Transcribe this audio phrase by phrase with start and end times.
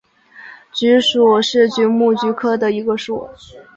[0.73, 3.29] 菊属是菊目菊科的一个属。